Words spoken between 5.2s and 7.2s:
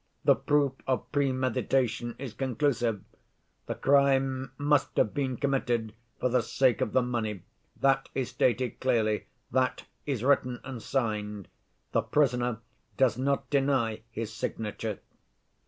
committed for the sake of the